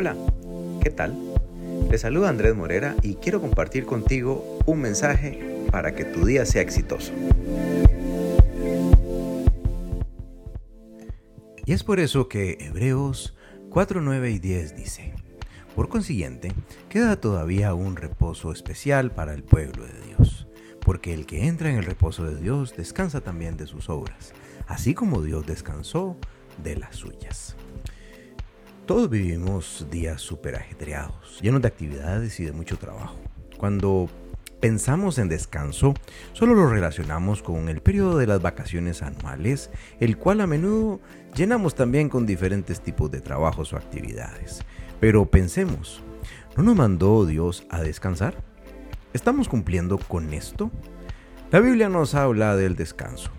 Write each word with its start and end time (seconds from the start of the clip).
Hola, 0.00 0.16
¿qué 0.82 0.88
tal? 0.88 1.14
Te 1.90 1.98
saluda 1.98 2.30
Andrés 2.30 2.56
Morera 2.56 2.96
y 3.02 3.16
quiero 3.16 3.38
compartir 3.38 3.84
contigo 3.84 4.58
un 4.64 4.80
mensaje 4.80 5.66
para 5.70 5.94
que 5.94 6.06
tu 6.06 6.24
día 6.24 6.46
sea 6.46 6.62
exitoso. 6.62 7.12
Y 11.66 11.72
es 11.74 11.84
por 11.84 12.00
eso 12.00 12.28
que 12.30 12.56
Hebreos 12.60 13.36
4, 13.68 14.00
9 14.00 14.30
y 14.30 14.38
10 14.38 14.74
dice, 14.74 15.12
por 15.76 15.90
consiguiente, 15.90 16.54
queda 16.88 17.20
todavía 17.20 17.74
un 17.74 17.96
reposo 17.96 18.52
especial 18.52 19.10
para 19.10 19.34
el 19.34 19.42
pueblo 19.42 19.84
de 19.84 20.00
Dios, 20.06 20.48
porque 20.80 21.12
el 21.12 21.26
que 21.26 21.46
entra 21.46 21.68
en 21.68 21.76
el 21.76 21.84
reposo 21.84 22.24
de 22.24 22.40
Dios 22.40 22.74
descansa 22.74 23.20
también 23.20 23.58
de 23.58 23.66
sus 23.66 23.90
obras, 23.90 24.32
así 24.66 24.94
como 24.94 25.20
Dios 25.20 25.44
descansó 25.44 26.16
de 26.64 26.76
las 26.76 26.96
suyas. 26.96 27.54
Todos 28.90 29.08
vivimos 29.08 29.86
días 29.88 30.20
súper 30.20 30.56
ajetreados, 30.56 31.38
llenos 31.40 31.62
de 31.62 31.68
actividades 31.68 32.40
y 32.40 32.44
de 32.44 32.50
mucho 32.50 32.76
trabajo. 32.76 33.20
Cuando 33.56 34.10
pensamos 34.58 35.18
en 35.18 35.28
descanso, 35.28 35.94
solo 36.32 36.56
lo 36.56 36.68
relacionamos 36.68 37.40
con 37.40 37.68
el 37.68 37.82
periodo 37.82 38.18
de 38.18 38.26
las 38.26 38.42
vacaciones 38.42 39.02
anuales, 39.02 39.70
el 40.00 40.16
cual 40.16 40.40
a 40.40 40.48
menudo 40.48 40.98
llenamos 41.36 41.76
también 41.76 42.08
con 42.08 42.26
diferentes 42.26 42.80
tipos 42.80 43.12
de 43.12 43.20
trabajos 43.20 43.72
o 43.72 43.76
actividades. 43.76 44.64
Pero 44.98 45.24
pensemos, 45.24 46.02
¿no 46.56 46.64
nos 46.64 46.74
mandó 46.74 47.26
Dios 47.26 47.64
a 47.70 47.82
descansar? 47.82 48.42
¿Estamos 49.12 49.48
cumpliendo 49.48 49.98
con 49.98 50.34
esto? 50.34 50.72
La 51.52 51.60
Biblia 51.60 51.88
nos 51.88 52.16
habla 52.16 52.56
del 52.56 52.74
descanso. 52.74 53.30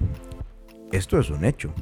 Esto 0.91 1.20
es 1.20 1.30
un 1.30 1.45
hecho. 1.45 1.73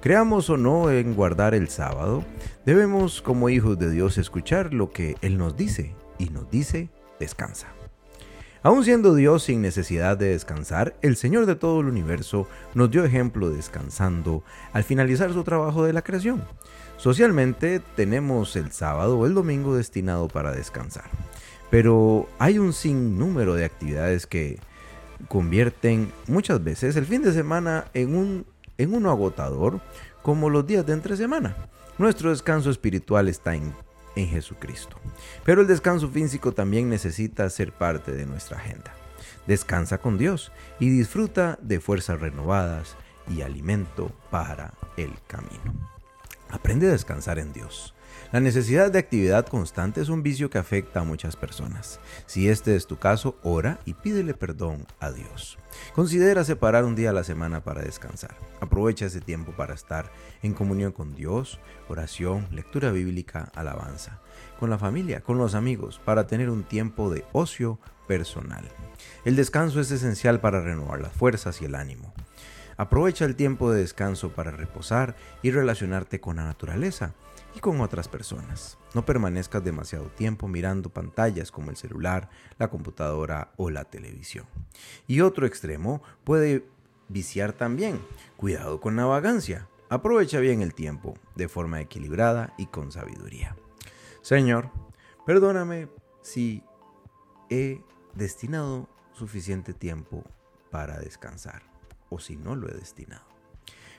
Creamos 0.00 0.48
o 0.48 0.56
no 0.56 0.90
en 0.90 1.14
guardar 1.14 1.54
el 1.54 1.68
sábado, 1.68 2.24
debemos 2.64 3.20
como 3.20 3.50
hijos 3.50 3.78
de 3.78 3.90
Dios 3.90 4.16
escuchar 4.16 4.72
lo 4.72 4.90
que 4.90 5.16
Él 5.20 5.36
nos 5.36 5.56
dice 5.56 5.94
y 6.18 6.30
nos 6.30 6.50
dice, 6.50 6.88
descansa. 7.20 7.68
Aun 8.62 8.82
siendo 8.82 9.14
Dios 9.14 9.42
sin 9.42 9.60
necesidad 9.60 10.16
de 10.16 10.28
descansar, 10.28 10.96
el 11.02 11.16
Señor 11.16 11.44
de 11.44 11.54
todo 11.54 11.80
el 11.80 11.88
universo 11.88 12.48
nos 12.72 12.90
dio 12.90 13.04
ejemplo 13.04 13.50
descansando 13.50 14.42
al 14.72 14.84
finalizar 14.84 15.30
su 15.34 15.44
trabajo 15.44 15.84
de 15.84 15.92
la 15.92 16.00
creación. 16.00 16.42
Socialmente 16.96 17.82
tenemos 17.96 18.56
el 18.56 18.72
sábado 18.72 19.18
o 19.18 19.26
el 19.26 19.34
domingo 19.34 19.76
destinado 19.76 20.28
para 20.28 20.52
descansar, 20.52 21.10
pero 21.70 22.26
hay 22.38 22.58
un 22.58 22.72
sinnúmero 22.72 23.54
de 23.54 23.66
actividades 23.66 24.26
que 24.26 24.58
convierten 25.28 26.10
muchas 26.26 26.62
veces 26.62 26.96
el 26.96 27.06
fin 27.06 27.22
de 27.22 27.32
semana 27.32 27.86
en, 27.94 28.16
un, 28.16 28.46
en 28.78 28.94
uno 28.94 29.10
agotador 29.10 29.80
como 30.22 30.50
los 30.50 30.66
días 30.66 30.86
de 30.86 30.92
entre 30.92 31.16
semana. 31.16 31.56
Nuestro 31.98 32.30
descanso 32.30 32.70
espiritual 32.70 33.28
está 33.28 33.54
en 33.54 33.74
en 34.16 34.28
Jesucristo. 34.28 34.96
Pero 35.44 35.60
el 35.60 35.66
descanso 35.66 36.08
físico 36.08 36.52
también 36.52 36.88
necesita 36.88 37.48
ser 37.50 37.72
parte 37.72 38.12
de 38.12 38.26
nuestra 38.26 38.58
agenda. 38.58 38.94
Descansa 39.46 39.98
con 39.98 40.18
Dios 40.18 40.52
y 40.80 40.88
disfruta 40.88 41.58
de 41.60 41.80
fuerzas 41.80 42.20
renovadas 42.20 42.96
y 43.28 43.42
alimento 43.42 44.12
para 44.30 44.74
el 44.96 45.12
camino. 45.26 45.90
Aprende 46.50 46.88
a 46.88 46.92
descansar 46.92 47.38
en 47.38 47.52
Dios. 47.52 47.94
La 48.32 48.40
necesidad 48.40 48.90
de 48.90 48.98
actividad 48.98 49.46
constante 49.46 50.00
es 50.00 50.08
un 50.08 50.22
vicio 50.22 50.50
que 50.50 50.58
afecta 50.58 51.00
a 51.00 51.04
muchas 51.04 51.36
personas. 51.36 52.00
Si 52.26 52.48
este 52.48 52.74
es 52.74 52.86
tu 52.86 52.98
caso, 52.98 53.36
ora 53.42 53.78
y 53.84 53.94
pídele 53.94 54.34
perdón 54.34 54.86
a 55.00 55.12
Dios. 55.12 55.58
Considera 55.94 56.44
separar 56.44 56.84
un 56.84 56.96
día 56.96 57.10
a 57.10 57.12
la 57.12 57.24
semana 57.24 57.62
para 57.62 57.82
descansar. 57.82 58.34
Aprovecha 58.60 59.06
ese 59.06 59.20
tiempo 59.20 59.52
para 59.52 59.74
estar 59.74 60.10
en 60.42 60.52
comunión 60.52 60.92
con 60.92 61.14
Dios, 61.14 61.60
oración, 61.88 62.46
lectura 62.50 62.90
bíblica, 62.90 63.52
alabanza, 63.54 64.20
con 64.58 64.70
la 64.70 64.78
familia, 64.78 65.20
con 65.20 65.38
los 65.38 65.54
amigos, 65.54 66.00
para 66.04 66.26
tener 66.26 66.50
un 66.50 66.64
tiempo 66.64 67.10
de 67.10 67.24
ocio 67.32 67.78
personal. 68.06 68.64
El 69.24 69.36
descanso 69.36 69.80
es 69.80 69.90
esencial 69.90 70.40
para 70.40 70.60
renovar 70.60 71.00
las 71.00 71.12
fuerzas 71.12 71.60
y 71.62 71.66
el 71.66 71.74
ánimo. 71.74 72.12
Aprovecha 72.76 73.24
el 73.24 73.36
tiempo 73.36 73.70
de 73.70 73.80
descanso 73.80 74.30
para 74.30 74.50
reposar 74.50 75.14
y 75.42 75.50
relacionarte 75.50 76.20
con 76.20 76.36
la 76.36 76.44
naturaleza 76.44 77.14
y 77.54 77.60
con 77.60 77.80
otras 77.80 78.08
personas. 78.08 78.78
No 78.94 79.04
permanezcas 79.04 79.62
demasiado 79.62 80.06
tiempo 80.06 80.48
mirando 80.48 80.90
pantallas 80.90 81.50
como 81.52 81.70
el 81.70 81.76
celular, 81.76 82.30
la 82.58 82.68
computadora 82.68 83.52
o 83.56 83.70
la 83.70 83.84
televisión. 83.84 84.46
Y 85.06 85.20
otro 85.20 85.46
extremo 85.46 86.02
puede 86.24 86.64
viciar 87.08 87.52
también. 87.52 88.00
Cuidado 88.36 88.80
con 88.80 88.96
la 88.96 89.04
vagancia. 89.04 89.68
Aprovecha 89.88 90.40
bien 90.40 90.60
el 90.60 90.74
tiempo 90.74 91.14
de 91.36 91.48
forma 91.48 91.80
equilibrada 91.80 92.54
y 92.58 92.66
con 92.66 92.90
sabiduría. 92.90 93.54
Señor, 94.22 94.70
perdóname 95.26 95.88
si 96.22 96.64
he 97.50 97.80
destinado 98.14 98.88
suficiente 99.12 99.74
tiempo 99.74 100.24
para 100.70 100.98
descansar 100.98 101.73
o 102.14 102.18
si 102.20 102.36
no 102.36 102.54
lo 102.54 102.68
he 102.68 102.74
destinado. 102.74 103.24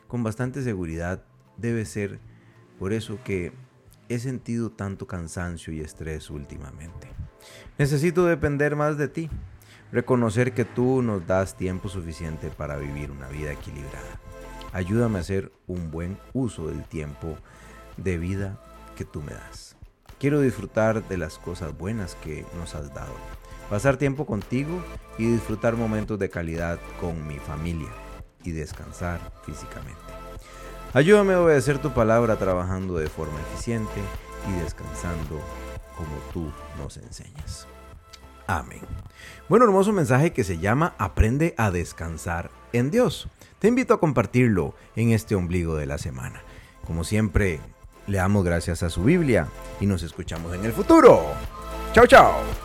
Con 0.08 0.24
bastante 0.24 0.64
seguridad 0.64 1.24
debe 1.58 1.86
ser 1.86 2.20
por 2.80 2.94
eso 2.94 3.20
que 3.24 3.54
he 4.08 4.20
sentido 4.20 4.72
tanto 4.72 5.08
cansancio 5.08 5.74
y 5.74 5.82
estrés 5.82 6.30
últimamente. 6.30 7.10
Necesito 7.78 8.26
depender 8.26 8.76
más 8.76 8.98
de 8.98 9.08
ti, 9.08 9.30
reconocer 9.92 10.54
que 10.54 10.66
tú 10.66 11.02
nos 11.02 11.26
das 11.28 11.58
tiempo 11.58 11.90
suficiente 11.90 12.50
para 12.50 12.78
vivir 12.78 13.12
una 13.12 13.28
vida 13.28 13.52
equilibrada. 13.52 14.20
Ayúdame 14.74 15.18
a 15.18 15.22
hacer 15.22 15.52
un 15.68 15.92
buen 15.92 16.18
uso 16.34 16.68
del 16.68 16.84
tiempo 16.84 17.36
de 17.98 18.18
vida 18.18 18.60
que 18.96 19.06
tú 19.06 19.22
me 19.22 19.34
das. 19.34 19.76
Quiero 20.20 20.42
disfrutar 20.42 21.08
de 21.08 21.18
las 21.18 21.38
cosas 21.40 21.78
buenas 21.78 22.16
que 22.16 22.46
nos 22.58 22.76
has 22.76 22.94
dado, 22.94 23.14
pasar 23.70 23.98
tiempo 23.98 24.26
contigo 24.26 24.82
y 25.18 25.26
disfrutar 25.26 25.76
momentos 25.76 26.20
de 26.20 26.30
calidad 26.30 26.80
con 27.00 27.28
mi 27.28 27.38
familia 27.38 27.90
y 28.46 28.52
descansar 28.52 29.20
físicamente. 29.46 30.00
Ayúdame 30.94 31.34
a 31.34 31.42
obedecer 31.42 31.80
tu 31.80 31.92
palabra 31.92 32.38
trabajando 32.38 32.98
de 32.98 33.10
forma 33.10 33.40
eficiente 33.52 34.02
y 34.48 34.62
descansando 34.62 35.42
como 35.98 36.16
tú 36.32 36.52
nos 36.78 36.98
enseñas. 36.98 37.68
Amén. 38.48 38.82
Bueno, 39.50 39.66
hermoso 39.66 39.92
mensaje 39.92 40.32
que 40.32 40.44
se 40.44 40.60
llama 40.60 40.94
Aprende 40.98 41.54
a 41.58 41.72
descansar 41.72 42.52
en 42.74 42.92
Dios. 42.92 43.28
Te 43.60 43.68
invito 43.68 43.94
a 43.94 44.00
compartirlo 44.00 44.76
en 44.96 45.12
este 45.12 45.36
ombligo 45.36 45.76
de 45.76 45.86
la 45.86 45.98
semana. 45.98 46.42
Como 46.86 47.04
siempre, 47.04 47.60
le 48.08 48.18
damos 48.18 48.46
gracias 48.46 48.84
a 48.84 48.90
su 48.90 49.04
Biblia 49.04 49.48
y 49.80 49.88
nos 49.88 50.04
escuchamos 50.04 50.54
en 50.54 50.66
el 50.66 50.74
futuro. 50.74 51.24
Chao, 51.94 52.06
chao. 52.06 52.65